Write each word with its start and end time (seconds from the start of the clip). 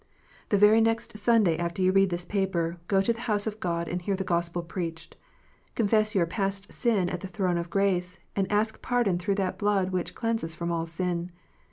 The 0.49 0.57
very 0.57 0.81
next 0.81 1.15
Sunday 1.19 1.59
after 1.59 1.83
you 1.83 1.91
read 1.91 2.09
this 2.09 2.25
paper, 2.25 2.79
go 2.87 3.01
to 3.03 3.13
the 3.13 3.21
house 3.21 3.45
of 3.45 3.59
God, 3.59 3.87
and 3.87 4.01
hear 4.01 4.15
the 4.15 4.23
Gospel 4.23 4.63
preached. 4.63 5.15
Confess 5.75 6.15
your 6.15 6.25
past 6.25 6.73
sin 6.73 7.07
at 7.07 7.19
the 7.19 7.27
throne 7.27 7.59
of 7.59 7.69
grace, 7.69 8.17
and 8.35 8.51
ask 8.51 8.81
pardon 8.81 9.19
through 9.19 9.35
that 9.35 9.59
blood 9.59 9.91
which 9.91 10.15
"cleanses 10.15 10.55
from 10.55 10.71
all 10.71 10.87
sin." 10.87 11.29